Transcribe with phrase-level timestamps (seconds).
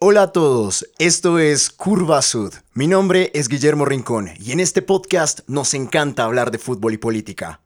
[0.00, 2.54] Hola a todos, esto es Curva Sud.
[2.72, 6.98] Mi nombre es Guillermo Rincón y en este podcast nos encanta hablar de fútbol y
[6.98, 7.60] política.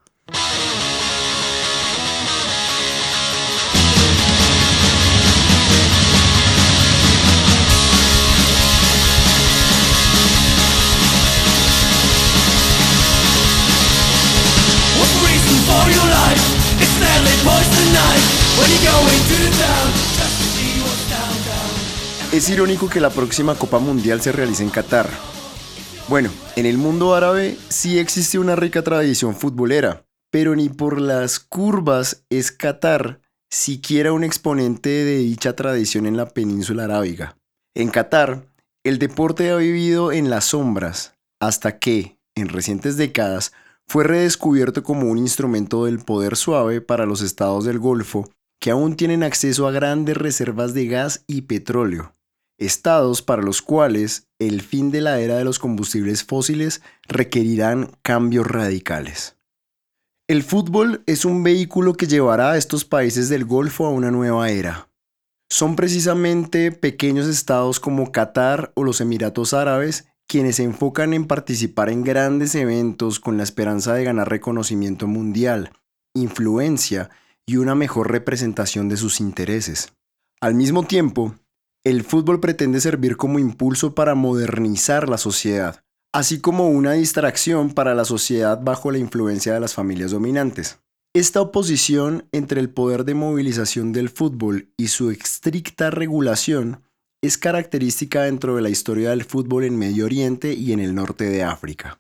[22.43, 25.09] Es irónico que la próxima Copa Mundial se realice en Qatar.
[26.09, 31.39] Bueno, en el mundo árabe sí existe una rica tradición futbolera, pero ni por las
[31.39, 37.37] curvas es Qatar siquiera un exponente de dicha tradición en la península arábiga.
[37.77, 38.45] En Qatar,
[38.83, 43.53] el deporte ha vivido en las sombras hasta que, en recientes décadas,
[43.87, 48.29] fue redescubierto como un instrumento del poder suave para los estados del Golfo
[48.61, 52.13] que aún tienen acceso a grandes reservas de gas y petróleo.
[52.65, 58.47] Estados para los cuales el fin de la era de los combustibles fósiles requerirán cambios
[58.47, 59.37] radicales.
[60.29, 64.51] El fútbol es un vehículo que llevará a estos países del Golfo a una nueva
[64.51, 64.89] era.
[65.51, 71.91] Son precisamente pequeños estados como Qatar o los Emiratos Árabes quienes se enfocan en participar
[71.91, 75.73] en grandes eventos con la esperanza de ganar reconocimiento mundial,
[76.15, 77.11] influencia
[77.45, 79.93] y una mejor representación de sus intereses.
[80.41, 81.35] Al mismo tiempo,
[81.85, 87.95] el fútbol pretende servir como impulso para modernizar la sociedad, así como una distracción para
[87.95, 90.79] la sociedad bajo la influencia de las familias dominantes.
[91.15, 96.83] Esta oposición entre el poder de movilización del fútbol y su estricta regulación
[97.21, 101.25] es característica dentro de la historia del fútbol en Medio Oriente y en el norte
[101.25, 101.99] de África.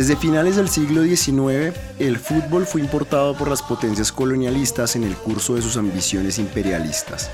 [0.00, 5.14] Desde finales del siglo XIX, el fútbol fue importado por las potencias colonialistas en el
[5.14, 7.30] curso de sus ambiciones imperialistas.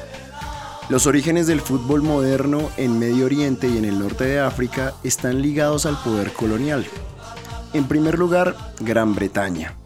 [0.89, 5.43] Los orígenes del fútbol moderno en Medio Oriente y en el norte de África están
[5.43, 6.85] ligados al poder colonial.
[7.73, 9.77] En primer lugar, Gran Bretaña,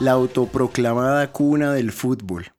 [0.00, 2.54] la autoproclamada cuna del fútbol.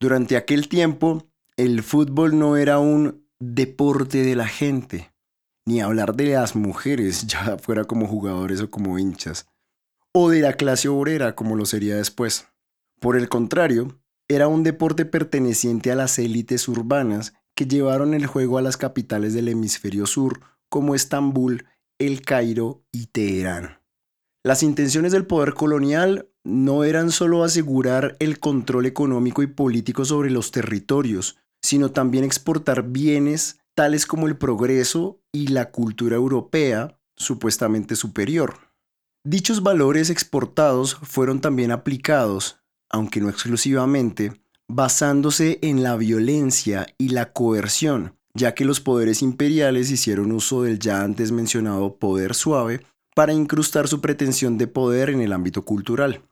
[0.00, 1.28] Durante aquel tiempo,
[1.58, 5.12] el fútbol no era un deporte de la gente,
[5.66, 9.46] ni hablar de las mujeres, ya fuera como jugadores o como hinchas,
[10.12, 12.46] o de la clase obrera como lo sería después.
[13.00, 18.58] Por el contrario, era un deporte perteneciente a las élites urbanas que llevaron el juego
[18.58, 21.66] a las capitales del hemisferio sur como Estambul,
[21.98, 23.80] El Cairo y Teherán.
[24.42, 30.30] Las intenciones del poder colonial no eran solo asegurar el control económico y político sobre
[30.30, 37.96] los territorios, sino también exportar bienes tales como el progreso y la cultura europea, supuestamente
[37.96, 38.58] superior.
[39.24, 47.32] Dichos valores exportados fueron también aplicados, aunque no exclusivamente, basándose en la violencia y la
[47.32, 52.84] coerción, ya que los poderes imperiales hicieron uso del ya antes mencionado poder suave
[53.14, 56.22] para incrustar su pretensión de poder en el ámbito cultural.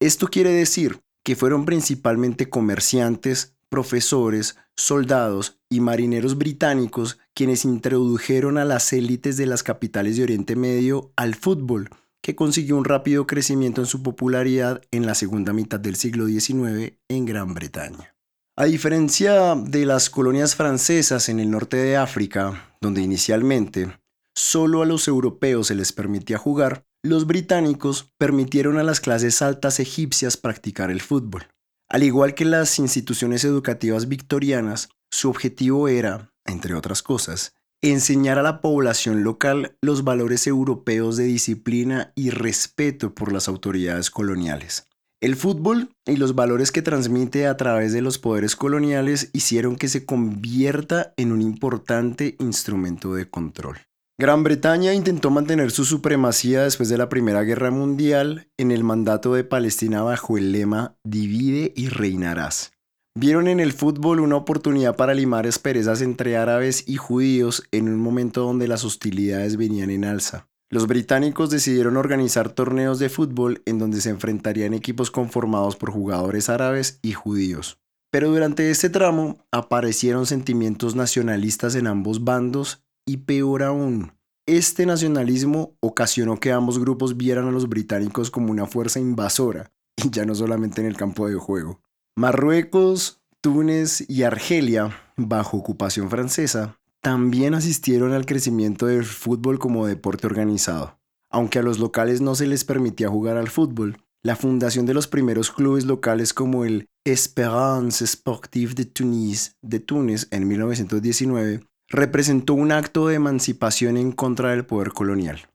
[0.00, 8.64] Esto quiere decir que fueron principalmente comerciantes, profesores, soldados y marineros británicos quienes introdujeron a
[8.64, 11.90] las élites de las capitales de Oriente Medio al fútbol,
[12.22, 16.94] que consiguió un rápido crecimiento en su popularidad en la segunda mitad del siglo XIX
[17.08, 18.14] en Gran Bretaña.
[18.56, 23.98] A diferencia de las colonias francesas en el norte de África, donde inicialmente
[24.34, 29.78] solo a los europeos se les permitía jugar, los británicos permitieron a las clases altas
[29.78, 31.46] egipcias practicar el fútbol.
[31.88, 38.42] Al igual que las instituciones educativas victorianas, su objetivo era, entre otras cosas, enseñar a
[38.42, 44.88] la población local los valores europeos de disciplina y respeto por las autoridades coloniales.
[45.20, 49.88] El fútbol y los valores que transmite a través de los poderes coloniales hicieron que
[49.88, 53.78] se convierta en un importante instrumento de control.
[54.18, 59.34] Gran Bretaña intentó mantener su supremacía después de la Primera Guerra Mundial en el mandato
[59.34, 62.72] de Palestina bajo el lema Divide y reinarás.
[63.14, 67.98] Vieron en el fútbol una oportunidad para limar asperezas entre árabes y judíos en un
[67.98, 70.48] momento donde las hostilidades venían en alza.
[70.70, 76.48] Los británicos decidieron organizar torneos de fútbol en donde se enfrentarían equipos conformados por jugadores
[76.48, 77.80] árabes y judíos.
[78.10, 84.12] Pero durante este tramo aparecieron sentimientos nacionalistas en ambos bandos y peor aún,
[84.46, 90.10] este nacionalismo ocasionó que ambos grupos vieran a los británicos como una fuerza invasora, y
[90.10, 91.80] ya no solamente en el campo de juego.
[92.16, 100.26] Marruecos, Túnez y Argelia, bajo ocupación francesa, también asistieron al crecimiento del fútbol como deporte
[100.26, 100.98] organizado.
[101.30, 105.06] Aunque a los locales no se les permitía jugar al fútbol, la fundación de los
[105.06, 112.72] primeros clubes locales como el Espérance Sportive de Tunis de Túnez en 1919 representó un
[112.72, 115.48] acto de emancipación en contra del poder colonial.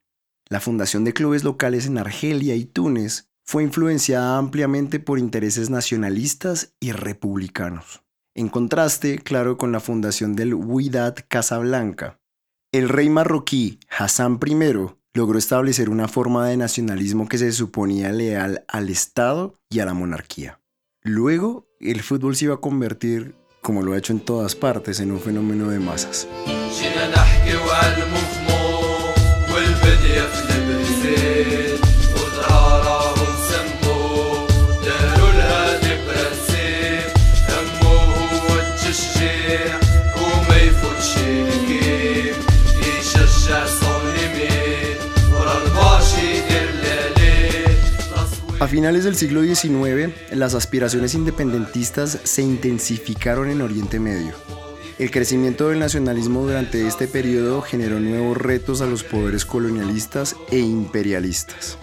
[0.49, 6.73] La fundación de clubes locales en Argelia y Túnez fue influenciada ampliamente por intereses nacionalistas
[6.79, 8.03] y republicanos.
[8.33, 12.19] En contraste, claro, con la fundación del Wydad Casablanca.
[12.71, 14.55] El rey marroquí Hassan I
[15.13, 19.93] logró establecer una forma de nacionalismo que se suponía leal al Estado y a la
[19.93, 20.61] monarquía.
[21.03, 25.11] Luego, el fútbol se iba a convertir, como lo ha hecho en todas partes, en
[25.11, 26.27] un fenómeno de masas.
[48.61, 54.35] A finales del siglo XIX, las aspiraciones independentistas se intensificaron en Oriente Medio.
[54.99, 60.59] El crecimiento del nacionalismo durante este periodo generó nuevos retos a los poderes colonialistas e
[60.59, 61.79] imperialistas.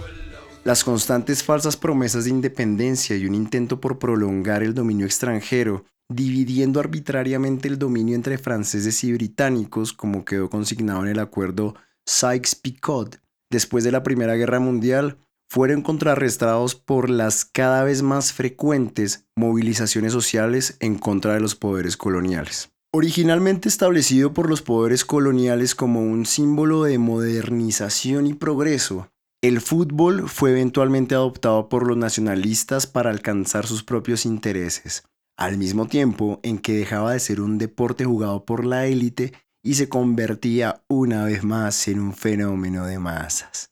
[0.62, 6.78] Las constantes falsas promesas de independencia y un intento por prolongar el dominio extranjero, dividiendo
[6.78, 11.74] arbitrariamente el dominio entre franceses y británicos, como quedó consignado en el acuerdo
[12.06, 13.20] Sykes-Picot
[13.50, 20.12] después de la Primera Guerra Mundial, fueron contrarrestados por las cada vez más frecuentes movilizaciones
[20.12, 22.70] sociales en contra de los poderes coloniales.
[22.92, 29.10] Originalmente establecido por los poderes coloniales como un símbolo de modernización y progreso,
[29.42, 35.04] el fútbol fue eventualmente adoptado por los nacionalistas para alcanzar sus propios intereses,
[35.36, 39.74] al mismo tiempo en que dejaba de ser un deporte jugado por la élite y
[39.74, 43.70] se convertía una vez más en un fenómeno de masas.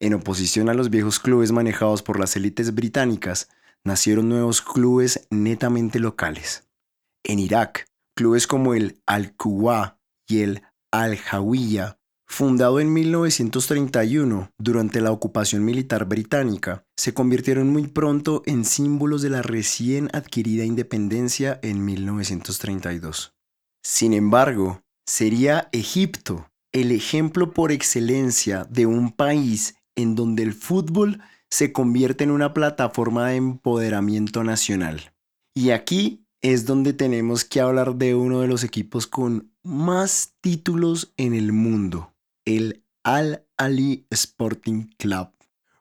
[0.00, 3.48] En oposición a los viejos clubes manejados por las élites británicas,
[3.84, 6.68] nacieron nuevos clubes netamente locales.
[7.24, 9.98] En Irak, clubes como el Al-Quwa
[10.28, 10.62] y el
[10.92, 19.22] Al-Hawiya, fundado en 1931 durante la ocupación militar británica, se convirtieron muy pronto en símbolos
[19.22, 23.34] de la recién adquirida independencia en 1932.
[23.82, 31.20] Sin embargo, sería Egipto el ejemplo por excelencia de un país en donde el fútbol
[31.50, 35.12] se convierte en una plataforma de empoderamiento nacional.
[35.54, 41.12] Y aquí es donde tenemos que hablar de uno de los equipos con más títulos
[41.16, 42.14] en el mundo,
[42.44, 45.30] el Al Ali Sporting Club.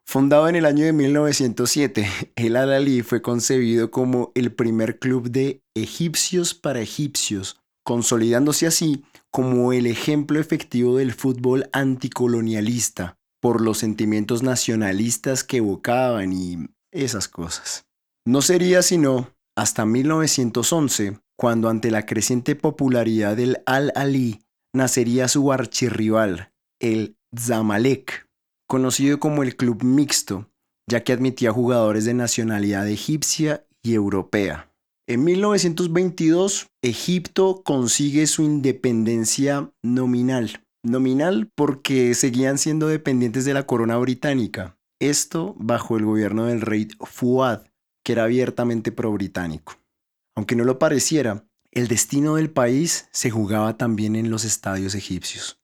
[0.08, 5.30] Fundado en el año de 1907, el Al Ali fue concebido como el primer club
[5.30, 13.78] de egipcios para egipcios, consolidándose así como el ejemplo efectivo del fútbol anticolonialista, por los
[13.78, 16.58] sentimientos nacionalistas que evocaban y
[16.92, 17.86] esas cosas.
[18.26, 24.42] No sería sino hasta 1911 cuando ante la creciente popularidad del Al-Ali
[24.74, 28.28] nacería su archirrival, el Zamalek,
[28.68, 30.50] conocido como el club mixto,
[30.90, 34.72] ya que admitía jugadores de nacionalidad egipcia y europea.
[35.08, 43.98] En 1922, Egipto consigue su independencia nominal Nominal porque seguían siendo dependientes de la corona
[43.98, 47.64] británica, esto bajo el gobierno del rey Fuad,
[48.04, 49.80] que era abiertamente pro-británico.
[50.36, 55.60] Aunque no lo pareciera, el destino del país se jugaba también en los estadios egipcios.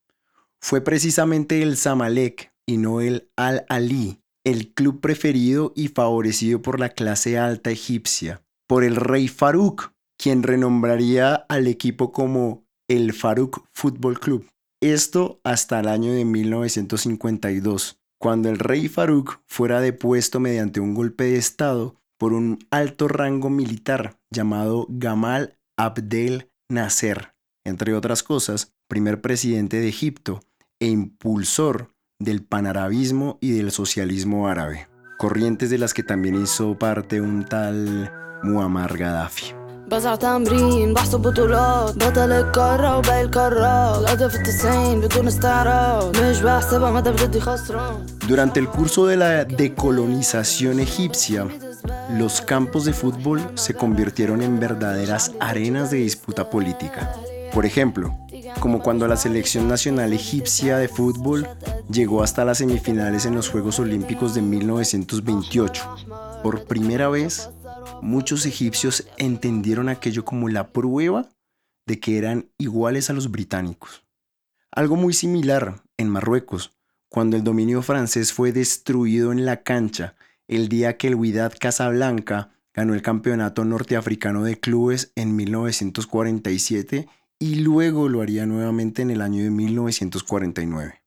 [0.59, 6.89] Fue precisamente el Zamalek y no el Al-Ali, el club preferido y favorecido por la
[6.89, 14.19] clase alta egipcia, por el rey Farouk, quien renombraría al equipo como el Farouk Football
[14.19, 14.50] Club.
[14.81, 21.25] Esto hasta el año de 1952, cuando el rey Farouk fuera depuesto mediante un golpe
[21.25, 29.21] de Estado por un alto rango militar llamado Gamal Abdel Nasser, entre otras cosas, primer
[29.21, 30.39] presidente de Egipto
[30.79, 34.87] e impulsor del panarabismo y del socialismo árabe,
[35.19, 38.11] corrientes de las que también hizo parte un tal
[38.41, 39.60] Muammar Gaddafi.
[48.25, 51.45] Durante el curso de la decolonización egipcia,
[52.09, 57.13] los campos de fútbol se convirtieron en verdaderas arenas de disputa política.
[57.53, 58.17] Por ejemplo,
[58.61, 61.49] como cuando la selección nacional egipcia de fútbol
[61.91, 65.83] llegó hasta las semifinales en los Juegos Olímpicos de 1928.
[66.43, 67.49] Por primera vez,
[68.01, 71.29] muchos egipcios entendieron aquello como la prueba
[71.85, 74.05] de que eran iguales a los británicos.
[74.71, 76.71] Algo muy similar en Marruecos,
[77.09, 80.15] cuando el dominio francés fue destruido en la cancha
[80.47, 87.07] el día que el Wydad Casablanca ganó el campeonato norteafricano de clubes en 1947
[87.39, 91.01] y luego lo haría nuevamente en el año de 1949.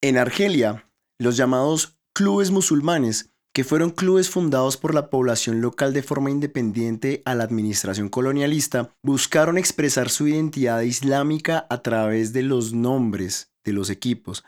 [0.00, 6.02] En Argelia, los llamados clubes musulmanes, que fueron clubes fundados por la población local de
[6.02, 12.72] forma independiente a la administración colonialista, buscaron expresar su identidad islámica a través de los
[12.72, 14.44] nombres de los equipos,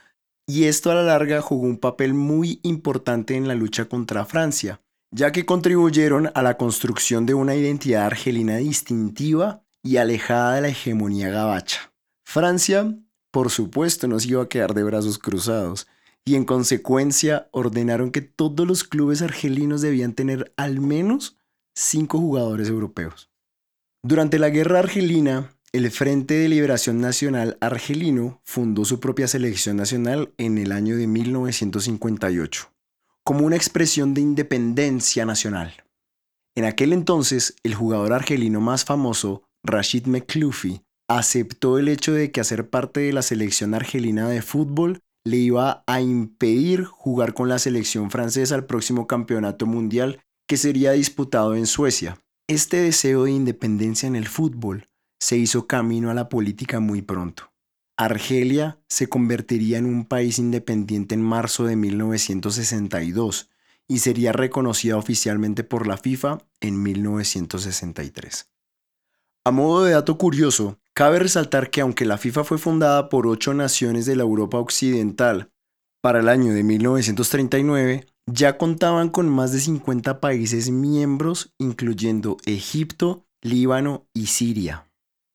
[0.47, 4.81] y esto a la larga jugó un papel muy importante en la lucha contra Francia,
[5.11, 10.69] ya que contribuyeron a la construcción de una identidad argelina distintiva y alejada de la
[10.69, 11.93] hegemonía gabacha.
[12.27, 12.95] Francia,
[13.31, 15.87] por supuesto, no se iba a quedar de brazos cruzados,
[16.25, 21.37] y en consecuencia ordenaron que todos los clubes argelinos debían tener al menos
[21.75, 23.31] cinco jugadores europeos.
[24.03, 30.33] Durante la guerra argelina, el Frente de Liberación Nacional Argelino fundó su propia selección nacional
[30.39, 32.71] en el año de 1958,
[33.25, 35.85] como una expresión de independencia nacional.
[36.57, 42.41] En aquel entonces, el jugador argelino más famoso, Rashid McCluffy, aceptó el hecho de que
[42.41, 47.59] hacer parte de la selección argelina de fútbol le iba a impedir jugar con la
[47.59, 52.19] selección francesa al próximo campeonato mundial que sería disputado en Suecia.
[52.47, 54.89] Este deseo de independencia en el fútbol
[55.19, 57.55] se hizo camino a la política muy pronto.
[57.97, 63.51] Argelia se convertiría en un país independiente en marzo de 1962
[63.89, 68.51] y sería reconocida oficialmente por la FIFA en 1963.
[69.45, 73.53] A modo de dato curioso, cabe resaltar que aunque la FIFA fue fundada por ocho
[73.53, 75.51] naciones de la Europa Occidental
[76.01, 83.27] para el año de 1939, ya contaban con más de 50 países miembros, incluyendo Egipto,
[83.43, 84.89] Líbano y Siria.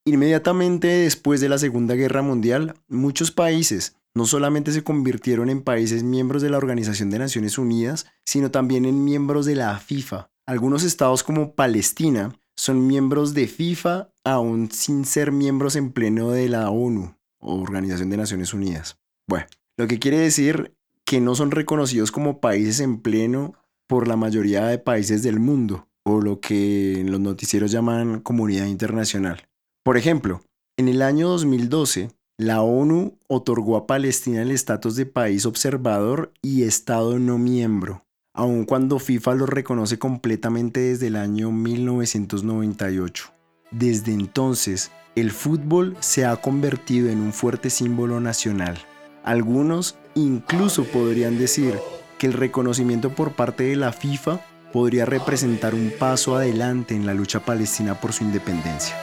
[0.07, 6.03] Inmediatamente después de la Segunda Guerra Mundial, muchos países no solamente se convirtieron en países
[6.03, 10.29] miembros de la Organización de Naciones Unidas, sino también en miembros de la FIFA.
[10.47, 16.49] Algunos estados como Palestina son miembros de FIFA aún sin ser miembros en pleno de
[16.49, 18.97] la ONU o Organización de Naciones Unidas.
[19.29, 19.45] Bueno,
[19.77, 20.75] lo que quiere decir
[21.05, 23.53] que no son reconocidos como países en pleno
[23.87, 29.47] por la mayoría de países del mundo, o lo que los noticieros llaman comunidad internacional.
[29.81, 30.41] Por ejemplo,
[30.75, 36.63] en el año 2012, la ONU otorgó a Palestina el estatus de país observador y
[36.63, 43.31] Estado no miembro aun cuando FIFA lo reconoce completamente desde el año 1998.
[43.71, 48.77] Desde entonces, el fútbol se ha convertido en un fuerte símbolo nacional.
[49.24, 51.77] Algunos incluso podrían decir
[52.17, 54.39] que el reconocimiento por parte de la FIFA
[54.71, 58.95] podría representar un paso adelante en la lucha palestina por su independencia.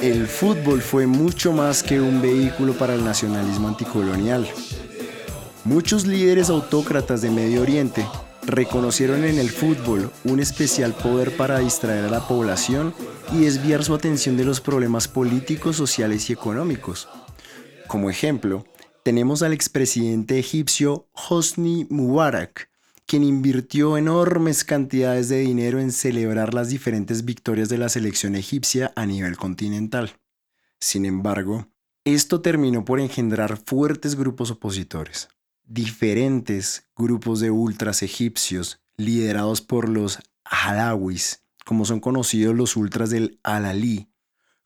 [0.00, 4.48] El fútbol fue mucho más que un vehículo para el nacionalismo anticolonial.
[5.64, 8.06] Muchos líderes autócratas de Medio Oriente
[8.44, 12.94] reconocieron en el fútbol un especial poder para distraer a la población
[13.32, 17.08] y desviar su atención de los problemas políticos, sociales y económicos.
[17.86, 18.64] Como ejemplo,
[19.04, 22.70] tenemos al expresidente egipcio Hosni Mubarak,
[23.06, 28.92] quien invirtió enormes cantidades de dinero en celebrar las diferentes victorias de la selección egipcia
[28.96, 30.18] a nivel continental.
[30.80, 31.68] Sin embargo,
[32.04, 35.28] esto terminó por engendrar fuertes grupos opositores.
[35.64, 43.40] Diferentes grupos de ultras egipcios, liderados por los Alawis, como son conocidos los ultras del
[43.42, 44.08] Al-Ali,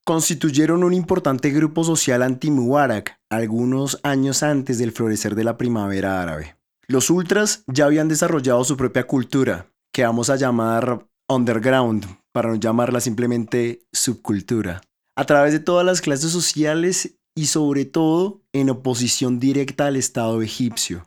[0.05, 6.60] constituyeron un importante grupo social anti-Mubarak algunos años antes del florecer de la primavera árabe.
[6.91, 12.57] Los ultras ya habían desarrollado su propia cultura, que vamos a llamar underground, para no
[12.57, 14.81] llamarla simplemente subcultura,
[15.17, 20.43] a través de todas las clases sociales y sobre todo en oposición directa al Estado
[20.43, 21.07] egipcio.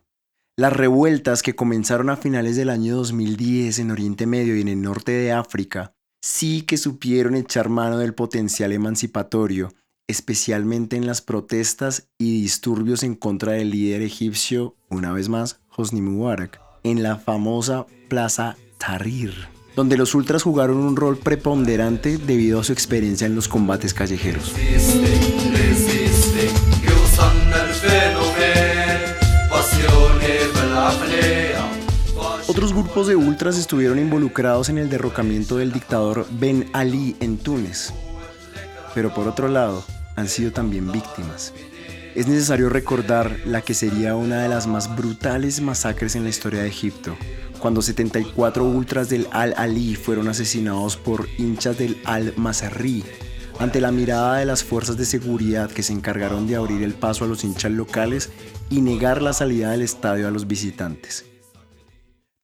[0.57, 4.81] Las revueltas que comenzaron a finales del año 2010 en Oriente Medio y en el
[4.81, 5.91] norte de África
[6.23, 9.73] sí que supieron echar mano del potencial emancipatorio,
[10.07, 16.01] especialmente en las protestas y disturbios en contra del líder egipcio, una vez más, Hosni
[16.01, 19.33] Mubarak en la famosa Plaza Tahrir,
[19.75, 24.53] donde los ultras jugaron un rol preponderante debido a su experiencia en los combates callejeros.
[32.45, 37.37] Otro Otros grupos de ultras estuvieron involucrados en el derrocamiento del dictador Ben Ali en
[37.37, 37.93] Túnez,
[38.93, 39.83] pero por otro lado
[40.15, 41.53] han sido también víctimas.
[42.15, 46.61] Es necesario recordar la que sería una de las más brutales masacres en la historia
[46.61, 47.15] de Egipto,
[47.59, 53.03] cuando 74 ultras del Al-Ali fueron asesinados por hinchas del Al-Masri,
[53.59, 57.25] ante la mirada de las fuerzas de seguridad que se encargaron de abrir el paso
[57.25, 58.29] a los hinchas locales
[58.69, 61.25] y negar la salida del estadio a los visitantes.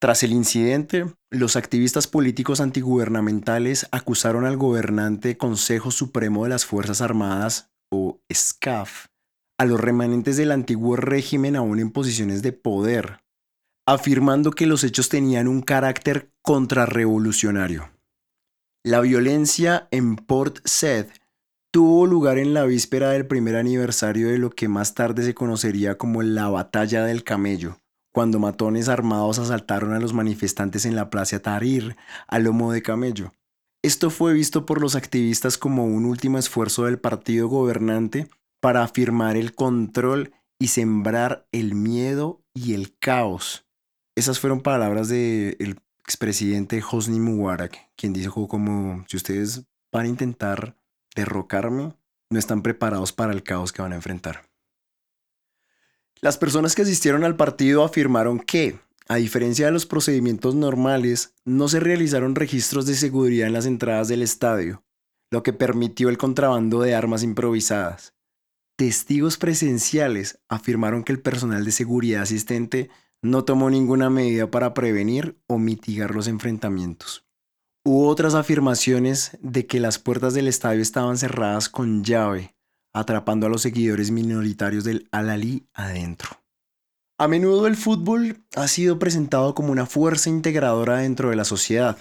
[0.02, 7.02] Tras el incidente, los activistas políticos antigubernamentales acusaron al gobernante Consejo Supremo de las Fuerzas
[7.02, 9.08] Armadas, o SCAF,
[9.58, 13.20] a los remanentes del antiguo régimen aún en posiciones de poder,
[13.86, 17.90] afirmando que los hechos tenían un carácter contrarrevolucionario.
[18.86, 21.08] La violencia en Port Said
[21.74, 25.98] tuvo lugar en la víspera del primer aniversario de lo que más tarde se conocería
[25.98, 27.80] como la Batalla del Camello,
[28.20, 31.96] cuando matones armados asaltaron a los manifestantes en la Plaza Tahrir
[32.28, 33.34] a lomo de camello.
[33.82, 38.28] Esto fue visto por los activistas como un último esfuerzo del partido gobernante
[38.60, 43.66] para afirmar el control y sembrar el miedo y el caos.
[44.18, 50.76] Esas fueron palabras del expresidente Hosni Mubarak, quien dijo como, si ustedes van a intentar
[51.16, 51.94] derrocarme,
[52.30, 54.49] no están preparados para el caos que van a enfrentar.
[56.22, 61.70] Las personas que asistieron al partido afirmaron que, a diferencia de los procedimientos normales, no
[61.70, 64.84] se realizaron registros de seguridad en las entradas del estadio,
[65.32, 68.16] lo que permitió el contrabando de armas improvisadas.
[68.76, 72.90] Testigos presenciales afirmaron que el personal de seguridad asistente
[73.22, 77.26] no tomó ninguna medida para prevenir o mitigar los enfrentamientos.
[77.86, 82.56] Hubo otras afirmaciones de que las puertas del estadio estaban cerradas con llave,
[82.94, 86.30] atrapando a los seguidores minoritarios del Al-Ali adentro.
[87.18, 91.98] A menudo el fútbol ha sido presentado como una fuerza integradora dentro de la sociedad.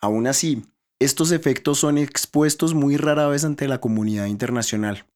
[0.00, 0.64] Aún así,
[1.00, 5.06] estos efectos son expuestos muy rara vez ante la comunidad internacional.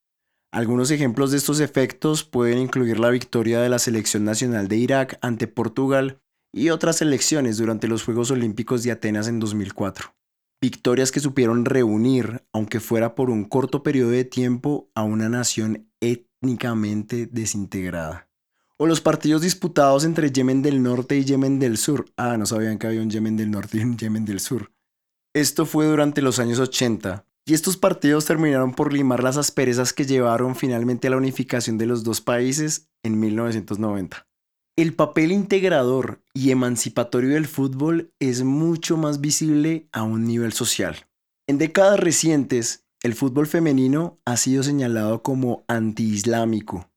[0.51, 5.19] Algunos ejemplos de estos efectos pueden incluir la victoria de la selección nacional de Irak
[5.21, 6.21] ante Portugal
[6.53, 10.18] y otras elecciones durante los Juegos Olímpicos de Atenas en 2004.
[10.61, 15.89] Victorias que supieron reunir, aunque fuera por un corto periodo de tiempo, a una nación
[16.01, 18.29] étnicamente desintegrada.
[18.77, 22.07] O los partidos disputados entre Yemen del Norte y Yemen del Sur.
[22.17, 24.73] Ah, no sabían que había un Yemen del Norte y un Yemen del Sur.
[25.33, 30.07] Esto fue durante los años 80, y estos partidos terminaron por limar las asperezas que
[30.07, 34.28] llevaron finalmente a la unificación de los dos países en 1990.
[34.79, 41.09] El papel integrador y emancipatorio del fútbol es mucho más visible a un nivel social.
[41.49, 46.89] En décadas recientes, el fútbol femenino ha sido señalado como antiislámico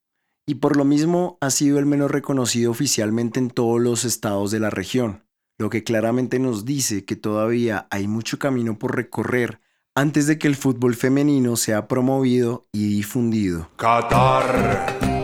[0.46, 4.60] y por lo mismo ha sido el menos reconocido oficialmente en todos los estados de
[4.60, 5.24] la región,
[5.58, 9.60] lo que claramente nos dice que todavía hay mucho camino por recorrer
[9.96, 13.72] antes de que el fútbol femenino sea promovido y difundido.
[13.76, 15.21] Qatar.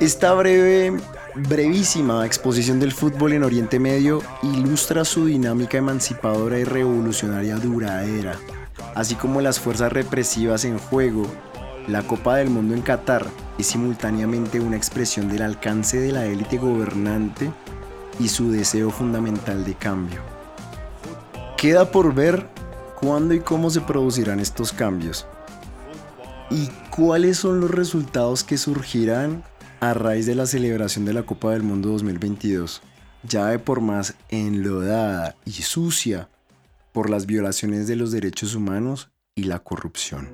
[0.00, 0.98] Esta breve,
[1.34, 8.34] brevísima exposición del fútbol en Oriente Medio ilustra su dinámica emancipadora y revolucionaria duradera,
[8.94, 11.26] así como las fuerzas represivas en juego.
[11.86, 13.26] La Copa del Mundo en Qatar
[13.58, 17.52] es simultáneamente una expresión del alcance de la élite gobernante
[18.18, 20.22] y su deseo fundamental de cambio.
[21.58, 22.48] Queda por ver
[22.98, 25.26] cuándo y cómo se producirán estos cambios
[26.50, 29.44] y cuáles son los resultados que surgirán
[29.80, 32.82] a raíz de la celebración de la Copa del Mundo 2022,
[33.22, 36.28] ya de por más enlodada y sucia
[36.92, 40.28] por las violaciones de los derechos humanos y la corrupción.